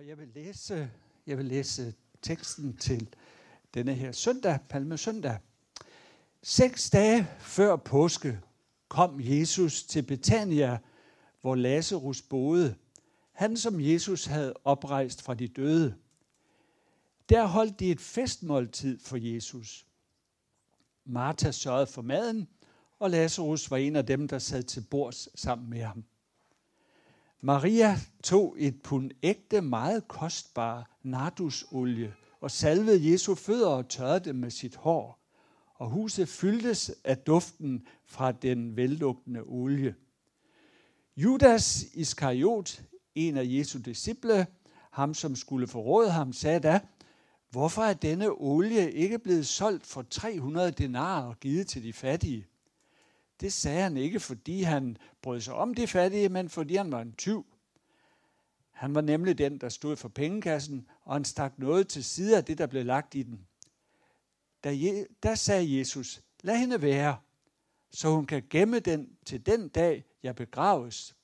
[0.00, 0.90] Og jeg vil læse,
[1.26, 3.08] jeg vil læse teksten til
[3.74, 5.38] denne her søndag, Palmesøndag.
[6.42, 8.40] Seks dage før påske
[8.88, 10.78] kom Jesus til Betania,
[11.40, 12.74] hvor Lazarus boede.
[13.32, 15.94] Han, som Jesus havde oprejst fra de døde.
[17.28, 19.86] Der holdt de et festmåltid for Jesus.
[21.04, 22.48] Martha sørgede for maden,
[22.98, 26.04] og Lazarus var en af dem, der sad til bords sammen med ham.
[27.42, 34.36] Maria tog et pund ægte, meget kostbar nardusolie og salvede Jesu fødder og tørrede dem
[34.36, 35.20] med sit hår.
[35.74, 39.94] Og huset fyldtes af duften fra den vellugtende olie.
[41.16, 42.82] Judas Iskariot,
[43.14, 44.46] en af Jesu disciple,
[44.90, 46.80] ham som skulle forråde ham, sagde da,
[47.50, 52.46] hvorfor er denne olie ikke blevet solgt for 300 denarer og givet til de fattige?
[53.40, 57.00] Det sagde han ikke, fordi han brød sig om de fattige, men fordi han var
[57.00, 57.46] en tyv.
[58.70, 62.44] Han var nemlig den, der stod for pengekassen, og han stak noget til side af
[62.44, 63.46] det, der blev lagt i den.
[64.64, 67.16] Der, der sagde Jesus, lad hende være,
[67.90, 71.16] så hun kan gemme den til den dag, jeg begraves.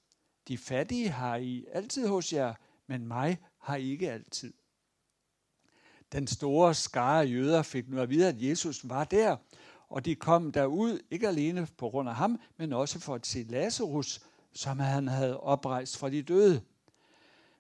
[0.49, 2.55] De fattige har I altid hos jer,
[2.87, 4.53] men mig har I ikke altid.
[6.13, 9.37] Den store skare jøder fik nu at vide, at Jesus var der,
[9.89, 13.43] og de kom derud, ikke alene på grund af ham, men også for at se
[13.43, 14.21] Lazarus,
[14.53, 16.63] som han havde oprejst fra de døde.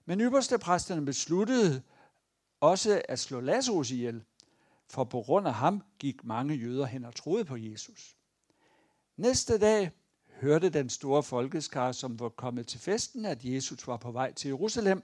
[0.05, 1.83] Men ypperste præsterne besluttede
[2.61, 4.23] også at slå Lazarus ihjel,
[4.89, 8.17] for på grund af ham gik mange jøder hen og troede på Jesus.
[9.17, 9.91] Næste dag
[10.41, 14.49] hørte den store folkeskar, som var kommet til festen, at Jesus var på vej til
[14.49, 15.03] Jerusalem.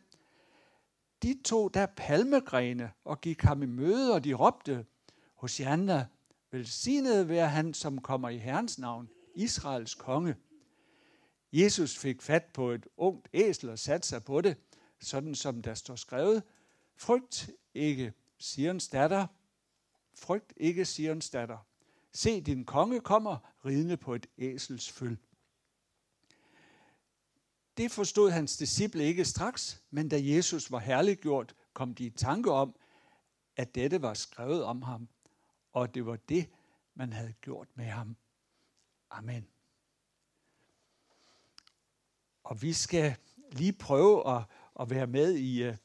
[1.23, 4.87] De tog der palmegrene og gik ham i møde, og de råbte,
[5.35, 6.07] Hosianna,
[6.53, 10.37] velsignet være han, som kommer i Herrens navn, Israels konge.
[11.53, 14.57] Jesus fik fat på et ungt æsel og satte sig på det,
[15.01, 16.43] sådan som der står skrevet,
[16.97, 19.27] frygt ikke, Sions datter,
[20.15, 21.59] frygt ikke, Sions datter.
[22.13, 25.17] Se, din konge kommer ridende på et æsels føl.
[27.77, 32.53] Det forstod hans disciple ikke straks, men da Jesus var herliggjort, kom de i tanke
[32.53, 32.75] om,
[33.57, 35.09] at dette var skrevet om ham,
[35.73, 36.49] og det var det,
[36.95, 38.17] man havde gjort med ham.
[39.11, 39.47] Amen.
[42.45, 43.15] Og vi skal
[43.53, 44.43] lige prøve at,
[44.81, 45.77] at være med i, øh,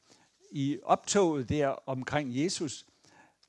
[0.50, 2.86] i optoget der omkring Jesus.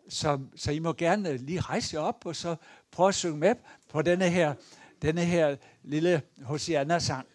[0.09, 2.55] Så, så I må gerne lige rejse jer op og så
[2.91, 3.55] prøve at synge med
[3.89, 4.55] på denne her,
[5.01, 7.27] denne her lille Hosianna-sang.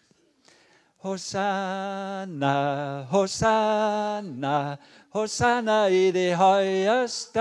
[0.95, 2.53] Hosanna,
[3.01, 4.75] Hosanna,
[5.09, 7.39] Hosanna i det højeste.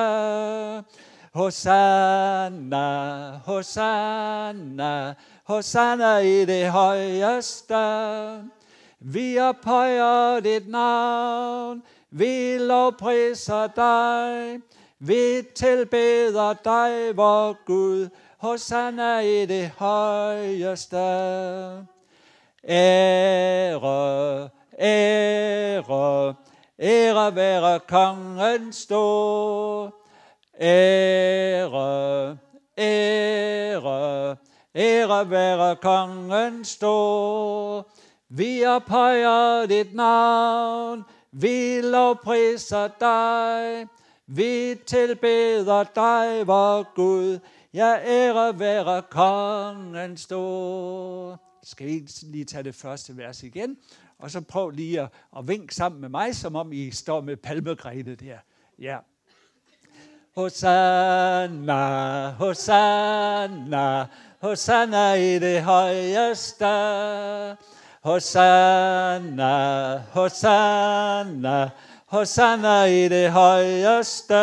[1.35, 2.87] Hosanna,
[3.45, 5.15] Hosanna,
[5.45, 7.75] Hosanna i det højeste.
[9.01, 14.61] Vi ophøjer dit navn, vi lovpriser dig,
[14.99, 18.09] vi tilbeder dig, vor Gud,
[18.39, 20.97] Hosanna i det højeste.
[22.69, 26.35] Ære, ære,
[26.79, 30.04] ære være kongen stor.
[30.61, 32.39] Ære,
[32.79, 34.37] ære,
[34.75, 37.91] ære være kongen stor.
[38.29, 43.87] Vi ophøjer dit navn, vi lovpriser dig,
[44.27, 47.39] vi tilbeder dig, vor Gud.
[47.75, 51.41] Ja, ære være kongen stor.
[51.63, 53.77] Skal vi lige tage det første vers igen?
[54.19, 57.37] Og så prøv lige at, at vinke sammen med mig, som om I står med
[57.37, 58.39] palmegrene der.
[58.79, 58.99] Ja.
[60.37, 64.07] Hosanna, Hosanna,
[64.41, 66.67] Hosanna i det højeste.
[68.03, 69.53] Hosanna,
[70.13, 71.71] Hosanna,
[72.07, 74.35] Hosanna i det højeste.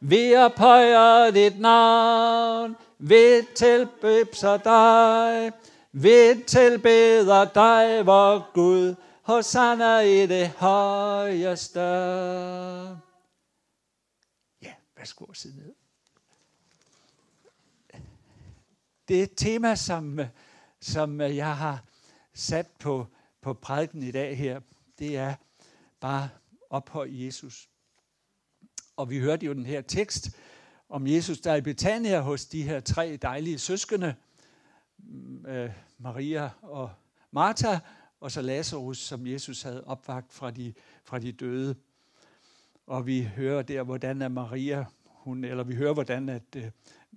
[0.00, 5.52] Vi ophøjer dit navn, vi tilbeder dig,
[5.92, 8.94] vi tilbeder dig, vor Gud.
[9.22, 11.80] Hosanna i det højeste.
[15.04, 15.74] Ja, værsgo at sidde ned.
[19.08, 20.20] Det er et tema, som,
[20.80, 21.84] som jeg har
[22.34, 23.06] sat på,
[23.40, 24.60] på prædiken i dag her,
[24.98, 25.34] det er
[26.00, 26.28] bare
[26.70, 27.68] ophøj Jesus.
[28.96, 30.36] Og vi hørte jo den her tekst
[30.88, 34.14] om Jesus, der er i Betania hos de her tre dejlige søskende,
[34.98, 36.90] mm, øh, Maria og
[37.30, 37.78] Martha,
[38.20, 40.74] og så Lazarus, som Jesus havde opvagt fra de,
[41.04, 41.76] fra de døde.
[42.86, 46.64] Og vi hører der, hvordan er Maria, hun, eller vi hører, hvordan at, øh,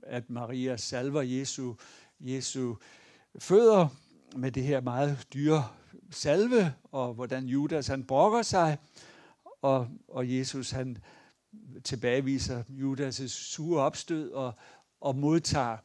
[0.04, 1.74] at Maria salver Jesu,
[2.20, 2.76] Jesu
[3.40, 3.88] fødder
[4.36, 5.68] med det her meget dyre
[6.12, 8.78] salve, og hvordan Judas han brokker sig.
[9.62, 10.98] og, og Jesus han
[11.84, 14.54] tilbageviser Judas' sure opstød og,
[15.02, 15.78] og modtager,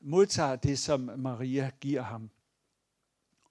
[0.00, 2.30] modtager det, som Maria giver ham.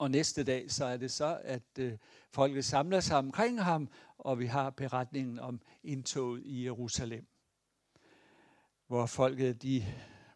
[0.00, 1.92] Og næste dag, så er det så, at øh,
[2.30, 3.88] folket samler sig omkring ham,
[4.18, 7.26] og vi har beretningen om indtoget i Jerusalem.
[8.86, 9.84] Hvor folket, de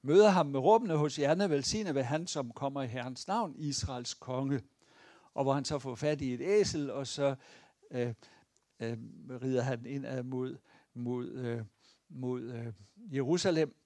[0.02, 4.14] møder ham med råbende hos hjerne, velsigne ved han, som kommer i Herrens navn, Israels
[4.14, 4.62] konge.
[5.34, 7.34] Og hvor han så får fat i et æsel, og så
[7.90, 8.14] øh,
[8.80, 8.96] øh,
[9.42, 10.58] rider han ind mod,
[10.94, 11.62] mod, øh,
[12.08, 12.72] mod øh,
[13.14, 13.76] Jerusalem.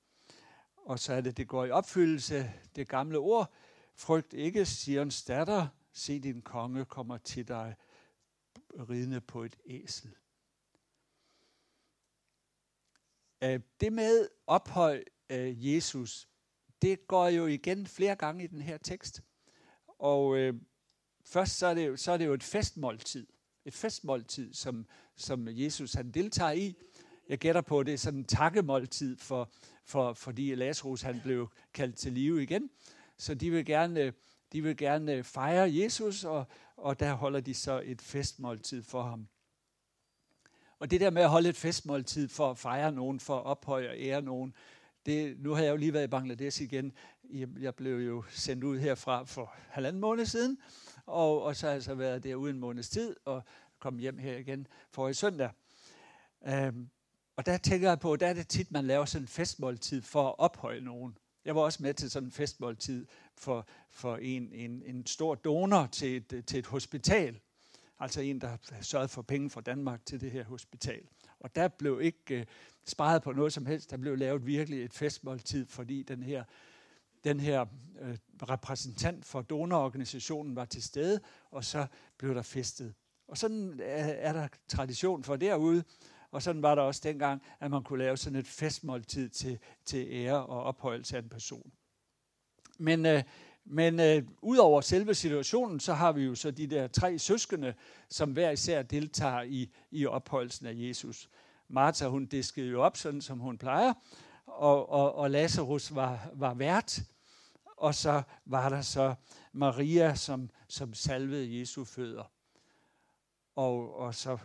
[0.76, 3.52] Og så er det, det går i opfyldelse, det gamle ord,
[3.98, 7.74] frygt ikke, Sions datter, se din konge kommer til dig
[8.90, 10.14] ridende på et æsel.
[13.42, 16.28] Øh, det med ophøj øh, af Jesus,
[16.82, 19.22] det går jo igen flere gange i den her tekst.
[19.86, 20.54] Og øh,
[21.24, 23.26] først så er, det jo, så er det jo et festmåltid.
[23.64, 24.86] Et festmåltid, som,
[25.16, 26.76] som Jesus han deltager i.
[27.28, 29.52] Jeg gætter på, at det er sådan en takkemåltid, for,
[29.84, 32.70] for, fordi Lazarus han blev kaldt til live igen.
[33.18, 34.12] Så de vil gerne, øh,
[34.52, 39.02] de vil gerne øh, fejre Jesus, og, og der holder de så et festmåltid for
[39.02, 39.28] ham.
[40.78, 43.88] Og det der med at holde et festmåltid for at fejre nogen, for at ophøje
[43.88, 44.54] og ære nogen,
[45.06, 46.92] det, nu har jeg jo lige været i Bangladesh igen.
[47.60, 50.58] Jeg blev jo sendt ud herfra for halvanden måned siden,
[51.06, 53.42] og, og så har jeg så været derude en måneds tid, og
[53.78, 55.50] kom hjem her igen for i søndag.
[56.46, 56.88] Øhm,
[57.36, 60.28] og der tænker jeg på, der er det tit, man laver sådan en festmåltid for
[60.28, 61.18] at ophøje nogen.
[61.48, 65.86] Jeg var også med til sådan en festmåltid for, for en, en, en stor donor
[65.86, 67.40] til et, til et hospital.
[67.98, 71.02] Altså en, der sørgede for penge fra Danmark til det her hospital.
[71.40, 72.46] Og der blev ikke øh,
[72.84, 73.90] sparet på noget som helst.
[73.90, 76.44] Der blev lavet virkelig et festmåltid, fordi den her,
[77.24, 77.66] den her
[78.00, 81.86] øh, repræsentant for donororganisationen var til stede, og så
[82.18, 82.94] blev der festet.
[83.28, 85.84] Og sådan er, er der tradition for derude.
[86.30, 90.06] Og sådan var der også dengang, at man kunne lave sådan et festmåltid til, til
[90.10, 91.72] ære og ophøjelse af en person.
[92.78, 93.22] Men, øh,
[93.64, 97.74] men øh, udover selve situationen, så har vi jo så de der tre søskende,
[98.08, 101.28] som hver især deltager i, i ophøjelsen af Jesus.
[101.68, 103.92] Martha, hun diskede jo op, sådan som hun plejer,
[104.46, 107.00] og, og, og Lazarus var, var vært,
[107.76, 109.14] og så var der så
[109.52, 112.32] Maria, som, som salvede Jesu fødder.
[113.56, 114.38] Og, og så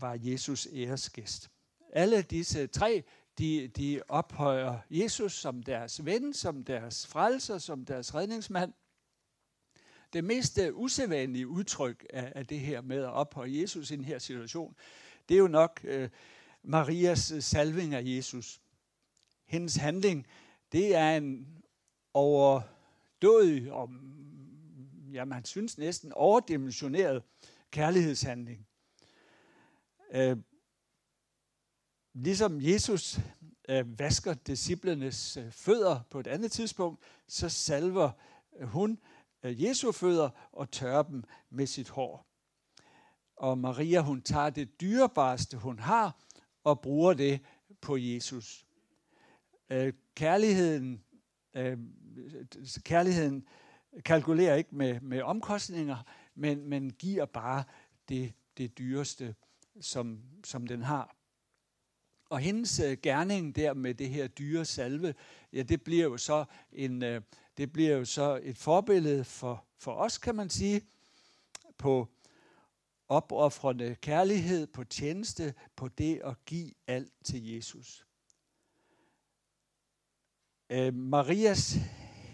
[0.00, 1.50] var Jesus æresgæst.
[1.92, 3.02] Alle disse tre,
[3.38, 8.72] de, de ophøjer Jesus som deres ven, som deres frelser, som deres redningsmand.
[10.12, 14.04] Det mest øh, usædvanlige udtryk af, af det her med at ophøje Jesus i den
[14.04, 14.76] her situation,
[15.28, 16.08] det er jo nok øh,
[16.62, 18.60] Marias øh, salving af Jesus.
[19.46, 20.26] Hendes handling,
[20.72, 21.48] det er en
[22.14, 27.22] overdådig og mm, ja, man synes næsten overdimensioneret
[27.70, 28.66] kærlighedshandling.
[30.14, 30.36] Øh,
[32.14, 33.18] ligesom Jesus
[33.68, 38.10] øh, vasker disciplenes øh, fødder på et andet tidspunkt, så salver
[38.58, 38.98] øh, hun
[39.42, 42.26] øh, Jesu fødder og tørrer dem med sit hår.
[43.36, 46.16] Og Maria, hun tager det dyrebareste, hun har,
[46.64, 47.40] og bruger det
[47.80, 48.66] på Jesus.
[49.70, 51.04] Øh, kærligheden,
[51.54, 51.78] øh,
[52.84, 53.48] kærligheden
[54.04, 55.96] kalkulerer ikke med, med omkostninger,
[56.34, 57.64] men, men giver bare
[58.08, 59.34] det, det dyreste
[59.80, 61.16] som, som den har.
[62.30, 65.14] Og hendes øh, gerning der med det her dyre salve,
[65.52, 67.22] ja, det bliver jo så en, øh,
[67.56, 70.82] det bliver jo så et forbillede for, for os, kan man sige,
[71.78, 72.08] på
[73.08, 78.06] opoffrende kærlighed, på tjeneste, på det at give alt til Jesus.
[80.70, 81.74] Øh, Marias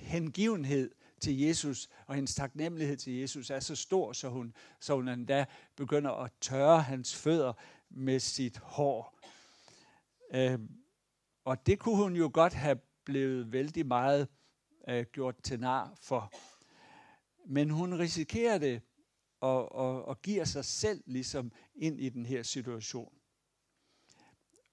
[0.02, 0.90] hengivenhed
[1.20, 5.44] til Jesus, og hendes taknemmelighed til Jesus er så stor, så hun, så hun endda
[5.76, 7.52] begynder at tørre hans fødder
[7.90, 9.18] med sit hår.
[10.34, 10.58] Øh,
[11.44, 14.28] og det kunne hun jo godt have blevet vældig meget
[14.88, 16.32] øh, gjort til nar for.
[17.46, 18.82] Men hun risikerer det
[19.40, 23.12] og, og, og giver sig selv ligesom ind i den her situation.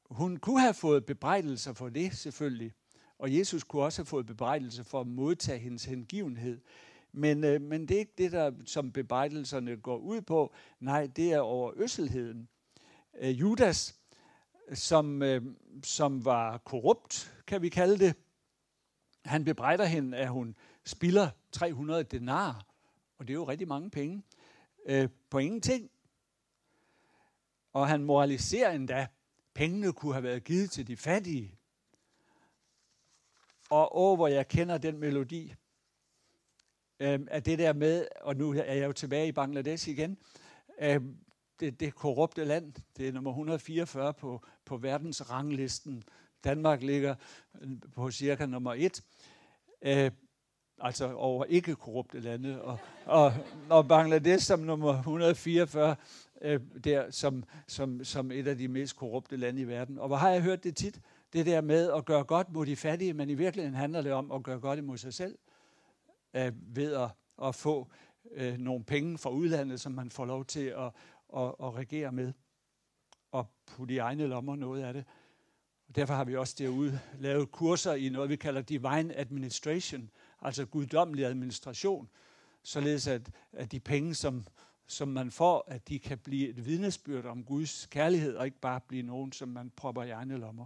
[0.10, 2.74] Hun kunne have fået bebrejdelser for det selvfølgelig,
[3.20, 6.62] og Jesus kunne også have fået bebrejdelse for at modtage hendes hengivenhed.
[7.12, 10.54] Men, øh, men det er ikke det, der som bebrejdelserne går ud på.
[10.80, 12.48] Nej, det er over øsselheden.
[13.20, 14.00] Øh, Judas,
[14.74, 15.42] som, øh,
[15.84, 18.16] som var korrupt, kan vi kalde det,
[19.26, 20.56] han bebrejder hende, at hun
[20.86, 22.66] spilder 300 denar,
[23.18, 24.24] og det er jo rigtig mange penge,
[24.86, 25.92] øh, på ingenting.
[27.74, 29.08] Og han moraliserer endda,
[29.54, 31.57] pengene kunne have været givet til de fattige.
[33.70, 35.54] Og åh, hvor jeg kender den melodi,
[37.00, 40.18] øh, at det der med, og nu er jeg jo tilbage i Bangladesh igen,
[40.80, 41.02] øh,
[41.60, 42.74] det, det korrupte land.
[42.98, 46.04] Det er nummer 144 på, på verdens ranglisten.
[46.44, 47.16] Danmark ligger
[47.62, 49.04] øhm, på cirka nummer 1.
[49.82, 50.12] Øh,
[50.80, 52.62] altså over ikke korrupte lande.
[52.62, 53.34] Og, og,
[53.70, 55.96] og Bangladesh som nummer 144,
[56.42, 60.00] øh, der som, som, som et af de mest korrupte lande i verden.
[60.00, 61.02] Og hvor har jeg hørt det tit?
[61.34, 64.32] Det der med at gøre godt mod de fattige, men i virkeligheden handler det om
[64.32, 65.38] at gøre godt imod sig selv,
[66.34, 67.10] øh, ved at,
[67.44, 67.92] at få
[68.32, 70.92] øh, nogle penge fra udlandet, som man får lov til at,
[71.38, 72.34] at, at regere med,
[73.32, 75.06] og putte i egne lommer noget af det.
[75.88, 80.10] Og derfor har vi også derude lavet kurser i noget, vi kalder Divine Administration,
[80.42, 82.10] altså guddommelig administration,
[82.64, 84.46] således at, at de penge, som,
[84.88, 88.82] som man får, at de kan blive et vidnesbyrd om Guds kærlighed, og ikke bare
[88.88, 90.66] blive nogen, som man propper i egne lommer.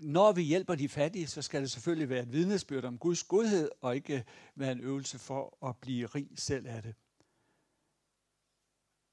[0.00, 3.70] Når vi hjælper de fattige, så skal det selvfølgelig være et vidnesbyrd om Guds godhed,
[3.80, 6.94] og ikke være en øvelse for at blive rig selv af det.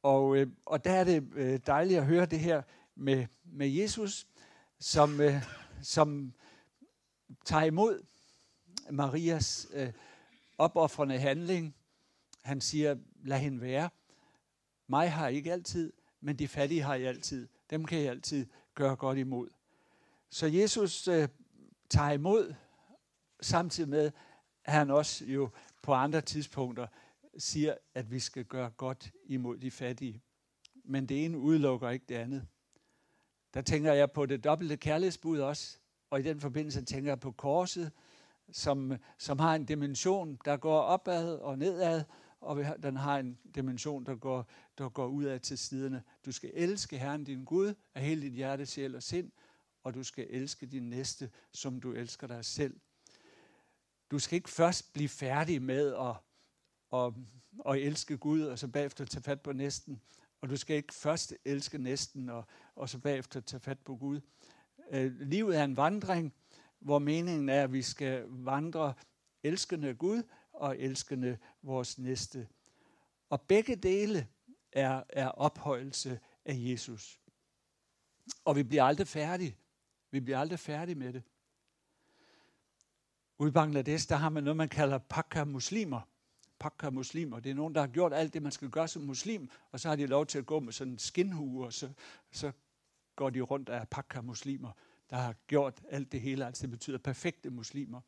[0.03, 2.61] Og, øh, og der er det øh, dejligt at høre det her
[2.95, 4.27] med, med Jesus,
[4.79, 5.43] som, øh,
[5.81, 6.33] som
[7.45, 8.05] tager imod
[8.91, 9.93] Marias øh,
[10.57, 11.75] opoffrende handling.
[12.43, 13.89] Han siger, lad hende være.
[14.87, 17.47] Mig har I ikke altid, men de fattige har I altid.
[17.69, 19.49] Dem kan I altid gøre godt imod.
[20.29, 21.27] Så Jesus øh,
[21.89, 22.53] tager imod,
[23.41, 24.11] samtidig med,
[24.63, 25.49] at han også jo
[25.81, 26.87] på andre tidspunkter
[27.37, 30.21] siger, at vi skal gøre godt imod de fattige.
[30.83, 32.47] Men det ene udelukker ikke det andet.
[33.53, 35.77] Der tænker jeg på det dobbelte kærlighedsbud også,
[36.09, 37.91] og i den forbindelse tænker jeg på korset,
[38.51, 42.03] som, som har en dimension, der går opad og nedad,
[42.41, 46.03] og den har en dimension, der går, der går udad til siderne.
[46.25, 49.31] Du skal elske Herren din Gud af hele dit hjerte, sjæl og sind,
[49.87, 52.79] og du skal elske din næste, som du elsker dig selv.
[54.11, 56.15] Du skal ikke først blive færdig med at,
[56.93, 57.13] at,
[57.69, 60.01] at elske Gud, og så bagefter tage fat på næsten.
[60.41, 64.21] Og du skal ikke først elske næsten, og, og så bagefter tage fat på Gud.
[64.91, 66.33] Øh, livet er en vandring,
[66.79, 68.93] hvor meningen er, at vi skal vandre
[69.43, 72.47] elskende Gud og elskende vores næste.
[73.29, 74.27] Og begge dele
[74.71, 77.19] er, er ophøjelse af Jesus.
[78.45, 79.57] Og vi bliver aldrig færdige.
[80.17, 81.23] Vi bliver aldrig færdige med det.
[83.37, 86.01] Ude i Bangladesh, der har man noget, man kalder pakka muslimer.
[86.59, 87.39] Pakka muslimer.
[87.39, 89.89] Det er nogen, der har gjort alt det, man skal gøre som muslim, og så
[89.89, 91.89] har de lov til at gå med sådan en skinhue, og så,
[92.31, 92.51] så
[93.15, 94.71] går de rundt af pakka muslimer,
[95.09, 96.45] der har gjort alt det hele.
[96.45, 98.01] Altså det betyder perfekte muslimer.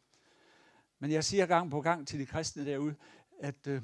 [1.00, 2.96] Men jeg siger gang på gang til de kristne derude,
[3.40, 3.82] at øh,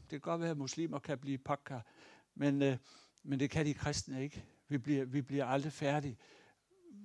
[0.00, 1.78] det kan godt være, at muslimer kan blive pakka,
[2.34, 2.76] men, øh,
[3.22, 4.44] men det kan de kristne ikke.
[4.68, 6.18] Vi bliver, vi bliver aldrig færdige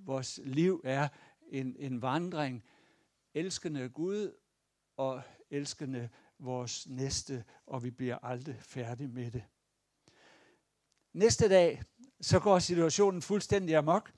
[0.09, 1.07] vores liv er
[1.49, 2.63] en, en vandring,
[3.33, 4.35] elskende Gud
[4.97, 9.43] og elskende vores næste, og vi bliver aldrig færdige med det.
[11.13, 11.83] Næste dag,
[12.21, 14.11] så går situationen fuldstændig amok,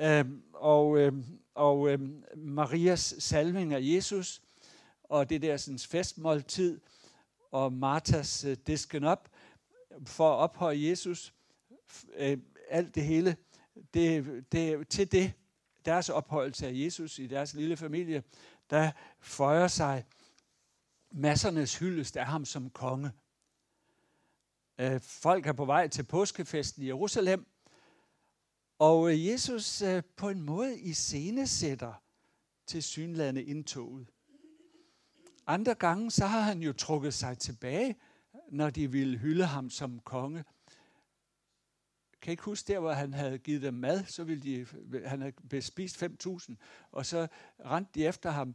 [0.00, 1.24] øhm, og, øhm,
[1.54, 4.42] og øhm, Marias salving af Jesus,
[5.02, 6.80] og det der sådan, festmåltid,
[7.50, 9.28] og Martas øh, disken op
[10.06, 11.34] for at ophøje Jesus,
[12.16, 13.36] øh, alt det hele,
[13.94, 15.32] det, det, til det,
[15.84, 18.22] deres opholdelse af Jesus i deres lille familie,
[18.70, 20.04] der føjer sig
[21.10, 23.10] massernes hyldest af ham som konge.
[24.78, 27.46] Øh, folk er på vej til påskefesten i Jerusalem,
[28.78, 30.92] og Jesus øh, på en måde i
[31.46, 32.02] sætter
[32.66, 34.08] til synlande indtoget.
[35.46, 37.96] Andre gange så har han jo trukket sig tilbage,
[38.50, 40.44] når de ville hylde ham som konge
[42.22, 44.66] kan ikke huske der, hvor han havde givet dem mad, så ville de,
[45.06, 46.54] han havde bespist 5.000,
[46.92, 47.28] og så
[47.66, 48.54] rendte de efter ham,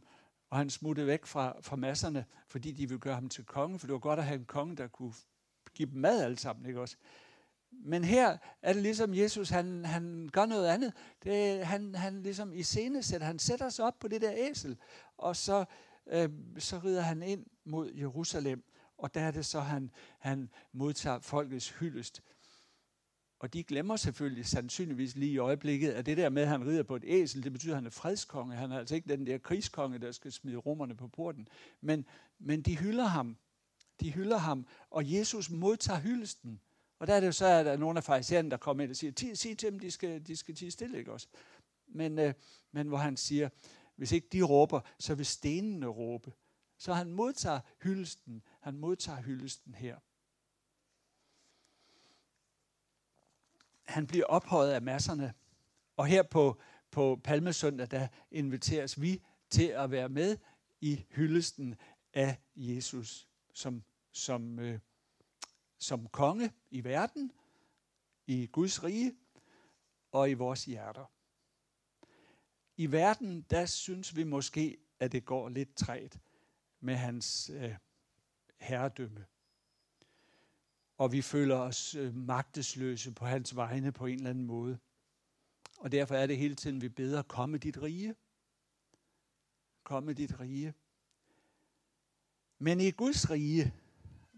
[0.50, 3.86] og han smuttede væk fra, fra masserne, fordi de ville gøre ham til konge, for
[3.86, 5.12] det var godt at have en konge, der kunne
[5.74, 6.96] give dem mad alle sammen, ikke også?
[7.70, 10.92] Men her er det ligesom Jesus, han, han gør noget andet.
[11.24, 14.76] Det, han, han ligesom i scenesæt, han sætter sig op på det der æsel,
[15.16, 15.64] og så,
[16.06, 18.64] øh, så rider han ind mod Jerusalem,
[18.98, 22.22] og der er det så, han, han modtager folkets hyldest.
[23.38, 26.82] Og de glemmer selvfølgelig sandsynligvis lige i øjeblikket, at det der med, at han rider
[26.82, 28.56] på et æsel, det betyder, at han er fredskonge.
[28.56, 31.48] Han er altså ikke den der krigskonge, der skal smide romerne på porten.
[31.80, 32.04] Men,
[32.38, 33.36] men de hylder ham.
[34.00, 36.60] De hylder ham, og Jesus modtager hyldesten.
[36.98, 38.90] Og der er det jo så, at der er nogle af farisæerne, der kommer ind
[38.90, 41.28] og siger, sig til dem, de skal, de skal tige stille, ikke også?
[41.88, 42.34] Men, øh,
[42.72, 43.48] men hvor han siger,
[43.96, 46.32] hvis ikke de råber, så vil stenene råbe.
[46.78, 48.42] Så han modtager hyldesten.
[48.60, 49.96] Han modtager hyldesten her.
[53.88, 55.34] Han bliver ophøjet af masserne.
[55.96, 60.36] Og her på, på Palmesøndag, der inviteres vi til at være med
[60.80, 61.74] i hyldesten
[62.14, 64.78] af Jesus som, som, øh,
[65.78, 67.32] som konge i verden,
[68.26, 69.16] i Guds rige
[70.12, 71.12] og i vores hjerter.
[72.76, 76.20] I verden, der synes vi måske, at det går lidt træt
[76.80, 77.74] med hans øh,
[78.56, 79.26] herredømme.
[80.98, 84.78] Og vi føler os øh, magtesløse på hans vegne på en eller anden måde.
[85.78, 88.14] Og derfor er det hele tiden, vi beder, komme dit rige.
[89.84, 90.74] Komme dit rige.
[92.58, 93.74] Men i Guds rige,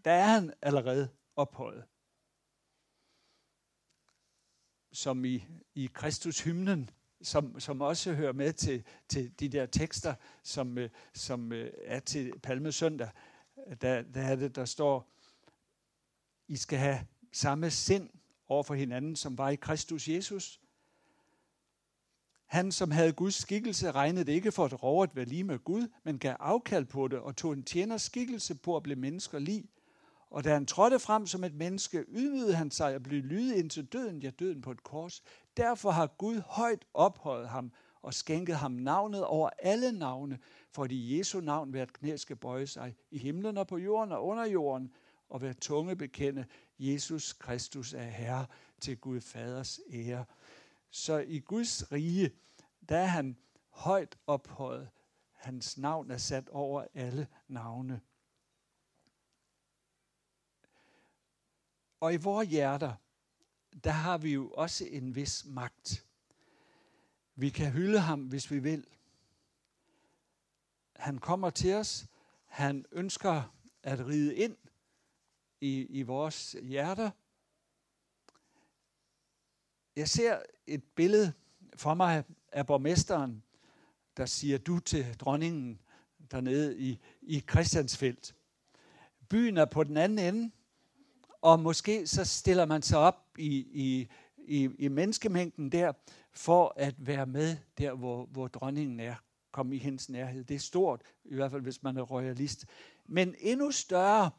[0.05, 1.85] der er han allerede ophøjet.
[4.93, 6.91] Som i, i Kristus hymnen,
[7.23, 12.01] som, som også hører med til, til de der tekster, som, øh, som øh, er
[12.01, 13.11] til Palmesøndag.
[13.81, 15.11] Der, der er det, der står,
[16.51, 18.11] i skal have samme sind
[18.49, 20.61] over for hinanden, som var i Kristus Jesus.
[22.47, 25.59] Han, som havde Guds skikkelse, regnede det ikke for et rov at være lige med
[25.59, 29.39] Gud, men gav afkald på det og tog en tjeners skikkelse på at blive mennesker
[29.39, 29.69] lige.
[30.31, 33.71] Og da han trådte frem som et menneske, ydmygede han sig og blev lydet ind
[33.71, 35.23] til døden, ja døden på et kors.
[35.57, 40.39] Derfor har Gud højt ophøjet ham og skænket ham navnet over alle navne,
[40.71, 44.27] for i Jesu navn hvert knæ skal bøje sig i himlen og på jorden og
[44.27, 44.93] under jorden,
[45.31, 46.47] og hver tunge bekende,
[46.79, 48.47] Jesus Kristus er Herre
[48.81, 50.25] til Gud Faders ære.
[50.91, 52.31] Så i Guds rige,
[52.89, 53.37] der er han
[53.69, 54.91] højt ophøjet.
[55.33, 58.01] Hans navn er sat over alle navne.
[62.01, 62.95] Og i vores hjerter,
[63.85, 66.07] der har vi jo også en vis magt.
[67.35, 68.87] Vi kan hylde ham, hvis vi vil.
[70.97, 72.07] Han kommer til os.
[72.47, 74.57] Han ønsker at ride ind
[75.61, 77.11] i, i vores hjerter.
[79.97, 81.33] Jeg ser et billede
[81.77, 83.43] for mig af borgmesteren,
[84.17, 85.81] der siger du til dronningen
[86.31, 88.35] dernede i, i Christiansfeldt.
[89.29, 90.51] Byen er på den anden ende,
[91.43, 95.93] og måske så stiller man sig op i, i, i, i menneskemængden der,
[96.33, 99.15] for at være med der, hvor, hvor dronningen er.
[99.53, 100.45] Kom i hendes nærhed.
[100.45, 102.67] Det er stort, i hvert fald hvis man er royalist.
[103.07, 104.31] Men endnu større,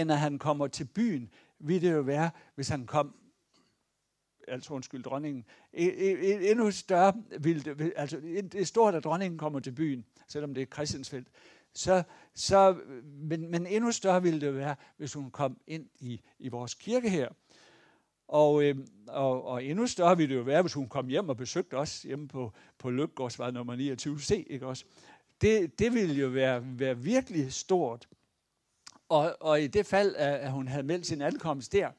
[0.00, 3.14] end at han kommer til byen, vil det jo være, hvis han kom
[4.48, 9.04] altså undskyld, dronningen, e, e, e, endnu større vil det, altså det er stort, at
[9.04, 11.28] dronningen kommer til byen, selvom det er Christiansfeldt,
[11.74, 12.02] så,
[12.34, 16.74] så, men, men endnu større ville det være, hvis hun kom ind i, i vores
[16.74, 17.28] kirke her.
[18.28, 18.76] Og, øh,
[19.08, 22.02] og, og endnu større ville det jo være, hvis hun kom hjem og besøgte os
[22.02, 24.44] hjemme på, på Løbgårdsvej nummer 29C.
[24.46, 24.84] Ikke også?
[25.40, 28.08] Det, det ville jo være, være virkelig stort.
[29.08, 31.90] Og, og i det fald, at hun havde meldt sin ankomst der,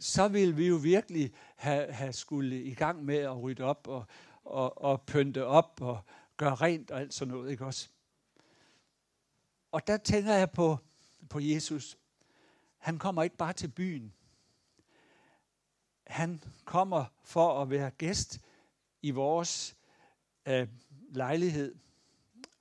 [0.00, 4.04] så ville vi jo virkelig have, have skulle i gang med at rydde op og,
[4.44, 6.00] og, og pynte op og
[6.36, 7.50] gøre rent og alt sådan noget.
[7.50, 7.88] Ikke også?
[9.72, 10.78] Og der tænker jeg på,
[11.30, 11.98] på Jesus.
[12.78, 14.12] Han kommer ikke bare til byen.
[16.06, 18.40] Han kommer for at være gæst
[19.02, 19.76] i vores
[20.46, 20.68] øh,
[21.10, 21.74] lejlighed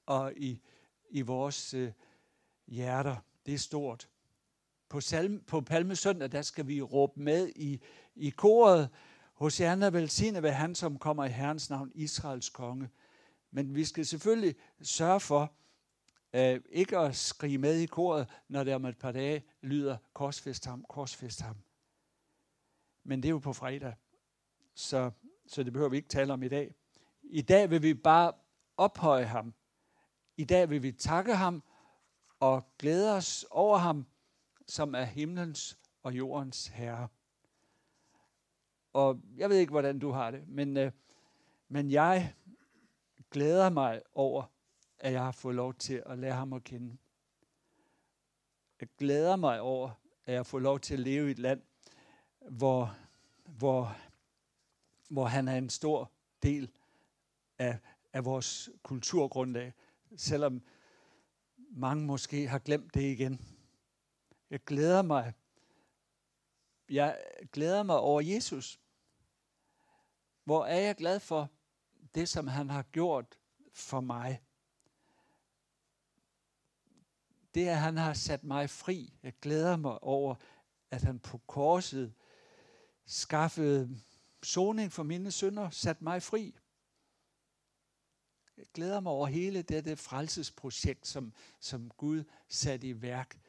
[0.06, 0.62] og i,
[1.10, 1.92] i vores øh,
[2.68, 3.16] hjerter.
[3.46, 4.10] Det er stort.
[4.90, 7.82] På, salm, på Palmesøndag, der skal vi råbe med i,
[8.16, 8.90] i koret.
[9.34, 12.90] Hos Hosianna velsigne ved han, som kommer i Herrens navn, Israels konge.
[13.52, 15.54] Men vi skal selvfølgelig sørge for,
[16.34, 20.66] øh, ikke at skrige med i koret, når det om et par dage lyder korsfest
[20.66, 21.56] ham, korsfest ham.
[23.04, 23.94] Men det er jo på fredag,
[24.76, 25.12] så,
[25.48, 26.76] så det behøver vi ikke tale om i dag.
[27.24, 28.34] I dag vil vi bare
[28.78, 29.54] ophøje ham.
[30.38, 31.64] I dag vil vi takke ham
[32.40, 34.06] og glæde os over ham,
[34.68, 37.08] som er himlens og jordens herre.
[38.94, 40.92] Og jeg ved ikke, hvordan du har det, men, øh,
[41.68, 42.34] men jeg
[43.32, 44.44] glæder mig over,
[45.00, 46.98] at jeg har fået lov til at lære ham at kende.
[48.80, 49.92] Jeg glæder mig over,
[50.26, 51.62] at jeg får lov til at leve i et land,
[52.50, 52.96] hvor,
[53.46, 53.98] hvor,
[55.10, 56.12] hvor han er en stor
[56.44, 56.72] del
[57.60, 57.80] af,
[58.14, 59.74] af vores kulturgrundlag,
[60.18, 60.62] selvom
[61.76, 63.42] mange måske har glemt det igen.
[64.50, 65.34] Jeg glæder mig.
[66.90, 67.20] Jeg
[67.52, 68.80] glæder mig over Jesus.
[70.44, 71.50] Hvor er jeg glad for
[72.16, 73.40] det, som han har gjort
[73.74, 74.42] for mig
[77.56, 79.14] det er, at han har sat mig fri.
[79.24, 80.36] Jeg glæder mig over,
[80.92, 82.14] at han på korset
[83.06, 84.02] skaffede
[84.44, 86.56] soning for mine synder, sat mig fri.
[88.58, 93.40] Jeg glæder mig over hele dette frelsesprojekt, som, som Gud satte i værk.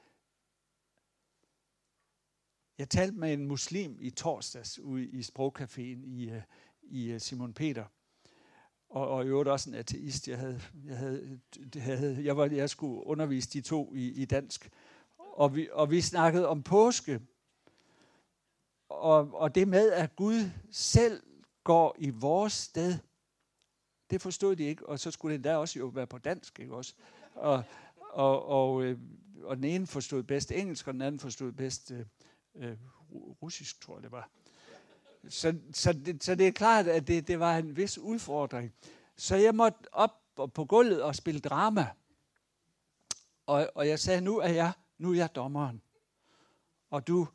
[2.79, 6.43] Jeg talte med en muslim i torsdags ude i sprogcaféen i, øh,
[6.83, 7.85] i øh, Simon Peter
[8.89, 10.29] og, og i øvrigt også en ateist.
[10.29, 11.41] Jeg, havde, jeg, havde,
[11.77, 14.71] havde, jeg, var, jeg skulle undervise de to i, i dansk.
[15.19, 17.21] Og vi, og vi snakkede om påske.
[18.89, 21.23] og, og det med, at Gud selv
[21.65, 22.99] går i vores sted,
[24.11, 26.75] det forstod de ikke, og så skulle det da også jo være på dansk, ikke
[26.75, 26.95] også?
[27.35, 27.63] Og,
[27.99, 28.99] og, og, øh,
[29.43, 32.07] og den ene forstod bedst engelsk, og den anden forstod bedst øh,
[32.55, 32.77] øh,
[33.43, 34.31] russisk, tror jeg det var.
[35.29, 38.73] Så, så, det, så det er klart, at det, det var en vis udfordring.
[39.17, 40.23] Så jeg måtte op
[40.55, 41.87] på gulvet og spille drama.
[43.47, 45.83] Og, og jeg sagde, nu er jeg, nu er jeg dommeren.
[46.91, 47.29] Og du,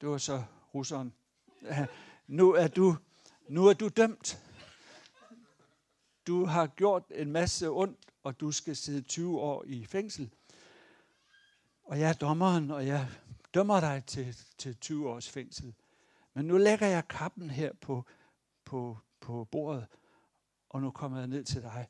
[0.00, 0.42] du er så
[0.74, 1.12] russeren.
[2.26, 2.96] Nu er du,
[3.48, 4.38] nu er du dømt.
[6.26, 10.30] Du har gjort en masse ondt, og du skal sidde 20 år i fængsel.
[11.84, 13.08] Og jeg er dommeren, og jeg
[13.54, 15.74] dømmer dig til, til 20 års fængsel.
[16.34, 18.04] Men nu lægger jeg kappen her på,
[18.64, 19.86] på, på bordet,
[20.68, 21.88] og nu kommer jeg ned til dig,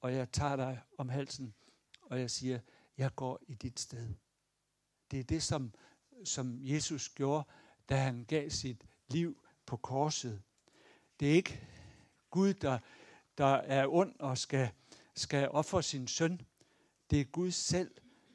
[0.00, 1.54] og jeg tager dig om halsen,
[2.02, 2.58] og jeg siger,
[2.98, 4.08] jeg går i dit sted.
[5.10, 5.74] Det er det, som,
[6.24, 7.44] som Jesus gjorde,
[7.88, 10.42] da han gav sit liv på korset.
[11.20, 11.68] Det er ikke
[12.30, 12.78] Gud, der,
[13.40, 14.70] der er ond og skal,
[15.16, 16.40] skal ofre sin søn.
[17.10, 17.94] Det er Gud selv,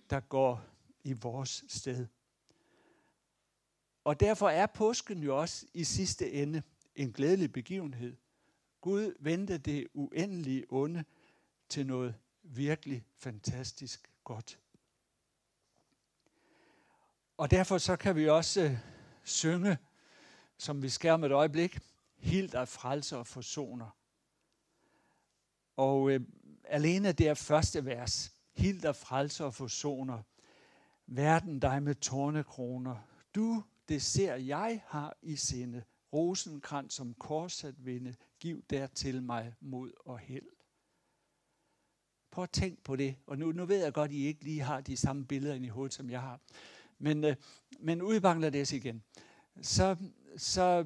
[0.10, 0.62] der går
[1.04, 2.08] i vores sted.
[4.04, 6.62] Og derfor er påsken jo også i sidste ende
[6.96, 8.16] en glædelig begivenhed.
[8.82, 11.06] Gud vendte det uendelige onde
[11.70, 14.60] til noget virkelig fantastisk godt.
[17.38, 18.78] Og derfor så kan vi også øh,
[19.24, 19.78] synge,
[20.58, 21.80] som vi skærer med et øjeblik,
[22.18, 24.05] helt af frelser og forsoner.
[25.76, 26.22] Og øh,
[26.64, 30.22] alene det er første vers, Hild af frelser og forsoner,
[31.08, 32.96] verden dig med tårnekroner,
[33.36, 35.84] du det ser jeg har i sinde,
[36.14, 40.48] rosenkrans som korsat vinde, giv der til mig mod og held.
[42.32, 43.16] Prøv at tænk på det.
[43.28, 45.66] Og nu, nu ved jeg godt, at I ikke lige har de samme billeder ind
[45.66, 46.40] i hovedet, som jeg har.
[47.00, 47.36] Men, øh,
[47.80, 49.04] men ude i Bangladesh igen,
[49.62, 49.98] så,
[50.38, 50.86] så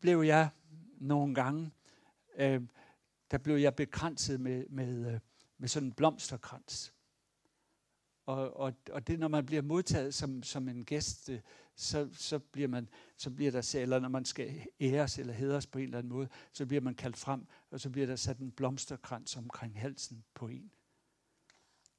[0.00, 0.48] blev jeg
[0.98, 1.70] nogle gange,
[2.36, 2.62] øh,
[3.30, 5.20] der blev jeg bekranset med, med, øh,
[5.58, 6.92] med sådan en blomsterkrans.
[8.26, 11.40] Og, og, og det, når man bliver modtaget som, som en gæst, øh,
[11.74, 15.78] så, så, bliver man, så bliver der, eller når man skal æres eller hedres på
[15.78, 18.52] en eller anden måde, så bliver man kaldt frem, og så bliver der sat en
[18.52, 20.70] blomsterkrans omkring halsen på en.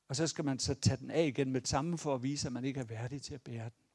[0.07, 2.47] Og så skal man så tage den af igen med det samme for at vise,
[2.47, 3.86] at man ikke er værdig til at bære den.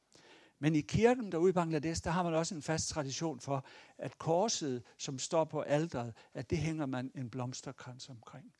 [0.62, 3.64] Men i kirken derude i Bangladesh, der har man også en fast tradition for,
[3.98, 8.52] at korset, som står på alderet, at det hænger man en blomsterkrans omkring.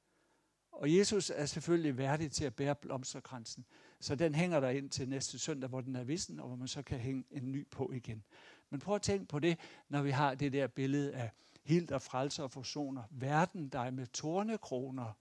[0.72, 3.64] Og Jesus er selvfølgelig værdig til at bære blomsterkransen.
[4.00, 6.68] Så den hænger der ind til næste søndag, hvor den er vissen, og hvor man
[6.68, 8.24] så kan hænge en ny på igen.
[8.70, 11.30] Men prøv at tænke på det, når vi har det der billede af
[11.64, 13.02] helt og frelser og forsoner.
[13.10, 15.12] Verden dig med tornekroner.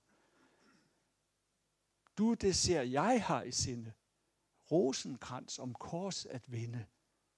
[2.17, 3.91] Du, det ser jeg har i sinde.
[4.71, 6.85] Rosenkrans om kors at vinde.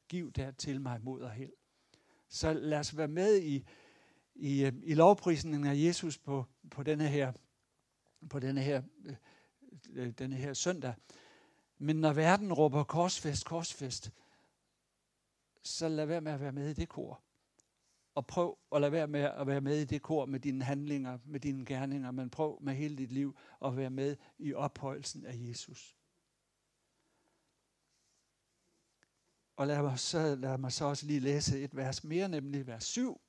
[0.09, 1.53] Giv der til mig mod og held.
[2.29, 3.65] Så lad os være med i,
[4.35, 7.31] i, øh, i lovprisningen af Jesus på, på denne her
[8.29, 9.15] på denne her, øh,
[9.89, 10.93] øh, denne her søndag.
[11.77, 14.11] Men når verden råber korsfest, korsfest,
[15.63, 17.21] så lad være med at være med i det kor.
[18.15, 21.19] Og prøv at lade være med at være med i det kor med dine handlinger,
[21.25, 25.33] med dine gerninger, men prøv med hele dit liv at være med i ophøjelsen af
[25.35, 25.97] Jesus.
[29.55, 32.83] Og lad mig, så, lad mig så også lige læse et vers mere, nemlig vers
[32.83, 33.21] 7.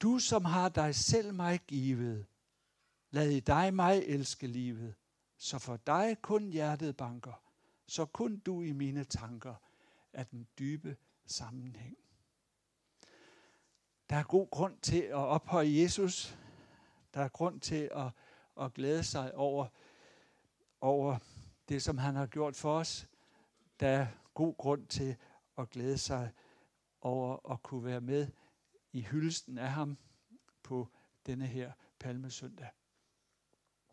[0.00, 2.26] Du som har dig selv mig givet,
[3.14, 4.94] Lad i dig mig elske livet,
[5.36, 7.42] så for dig kun hjertet banker,
[7.86, 9.54] så kun du i mine tanker
[10.12, 11.96] er den dybe sammenhæng.
[14.10, 16.38] Der er god grund til at ophøje Jesus.
[17.14, 18.10] Der er grund til at,
[18.60, 19.66] at glæde sig over,
[20.80, 21.18] over
[21.68, 23.08] det, som han har gjort for os.
[23.80, 25.16] da god grund til
[25.58, 26.30] at glæde sig
[27.00, 28.28] over at kunne være med
[28.92, 29.98] i hyldesten af ham
[30.62, 30.88] på
[31.26, 32.68] denne her palmesøndag.